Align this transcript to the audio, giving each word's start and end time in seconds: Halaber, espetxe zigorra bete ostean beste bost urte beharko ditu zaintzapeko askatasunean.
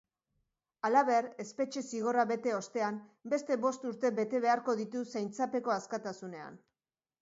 Halaber, 0.87 1.27
espetxe 1.43 1.83
zigorra 1.91 2.25
bete 2.33 2.55
ostean 2.61 2.99
beste 3.37 3.61
bost 3.69 3.89
urte 3.93 4.15
beharko 4.25 4.79
ditu 4.85 5.09
zaintzapeko 5.17 5.81
askatasunean. 5.81 6.65